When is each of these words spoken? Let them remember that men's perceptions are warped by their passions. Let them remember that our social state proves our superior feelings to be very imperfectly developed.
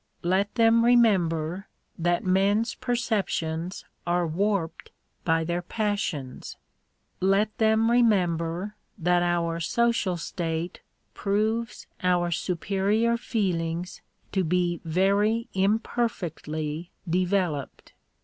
Let 0.23 0.55
them 0.55 0.83
remember 0.83 1.67
that 1.95 2.23
men's 2.23 2.73
perceptions 2.73 3.85
are 4.07 4.25
warped 4.25 4.89
by 5.23 5.43
their 5.43 5.61
passions. 5.61 6.57
Let 7.19 7.55
them 7.59 7.91
remember 7.91 8.75
that 8.97 9.21
our 9.21 9.59
social 9.59 10.17
state 10.17 10.81
proves 11.13 11.85
our 12.01 12.31
superior 12.31 13.15
feelings 13.15 14.01
to 14.31 14.43
be 14.43 14.81
very 14.83 15.49
imperfectly 15.53 16.89
developed. 17.07 17.93